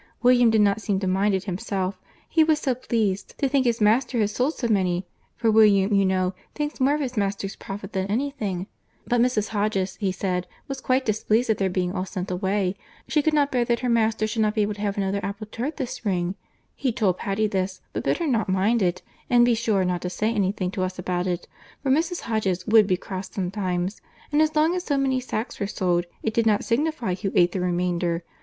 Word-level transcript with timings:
William 0.23 0.49
did 0.49 0.61
not 0.61 0.81
seem 0.81 0.99
to 0.99 1.05
mind 1.05 1.35
it 1.35 1.43
himself, 1.43 2.01
he 2.27 2.43
was 2.43 2.57
so 2.57 2.73
pleased 2.73 3.37
to 3.37 3.47
think 3.47 3.67
his 3.67 3.79
master 3.79 4.17
had 4.19 4.31
sold 4.31 4.55
so 4.55 4.67
many; 4.67 5.05
for 5.35 5.51
William, 5.51 5.93
you 5.93 6.03
know, 6.07 6.33
thinks 6.55 6.79
more 6.79 6.95
of 6.95 7.01
his 7.01 7.15
master's 7.15 7.55
profit 7.55 7.93
than 7.93 8.07
any 8.07 8.31
thing; 8.31 8.65
but 9.05 9.21
Mrs. 9.21 9.49
Hodges, 9.49 9.97
he 9.97 10.11
said, 10.11 10.47
was 10.67 10.81
quite 10.81 11.05
displeased 11.05 11.51
at 11.51 11.59
their 11.59 11.69
being 11.69 11.91
all 11.93 12.03
sent 12.07 12.31
away. 12.31 12.75
She 13.07 13.21
could 13.21 13.35
not 13.35 13.51
bear 13.51 13.63
that 13.65 13.81
her 13.81 13.89
master 13.89 14.25
should 14.25 14.41
not 14.41 14.55
be 14.55 14.63
able 14.63 14.73
to 14.73 14.81
have 14.81 14.97
another 14.97 15.19
apple 15.21 15.45
tart 15.45 15.77
this 15.77 15.91
spring. 15.91 16.33
He 16.73 16.91
told 16.91 17.19
Patty 17.19 17.45
this, 17.45 17.79
but 17.93 18.03
bid 18.03 18.17
her 18.17 18.25
not 18.25 18.49
mind 18.49 18.81
it, 18.81 19.03
and 19.29 19.45
be 19.45 19.53
sure 19.53 19.83
not 19.85 20.01
to 20.01 20.09
say 20.09 20.33
any 20.33 20.51
thing 20.51 20.71
to 20.71 20.81
us 20.81 20.97
about 20.97 21.27
it, 21.27 21.47
for 21.83 21.91
Mrs. 21.91 22.21
Hodges 22.21 22.65
would 22.65 22.87
be 22.87 22.97
cross 22.97 23.29
sometimes, 23.31 24.01
and 24.31 24.41
as 24.41 24.55
long 24.55 24.73
as 24.73 24.83
so 24.83 24.97
many 24.97 25.19
sacks 25.19 25.59
were 25.59 25.67
sold, 25.67 26.07
it 26.23 26.33
did 26.33 26.47
not 26.47 26.63
signify 26.65 27.13
who 27.13 27.31
ate 27.35 27.51
the 27.51 27.61
remainder. 27.61 28.23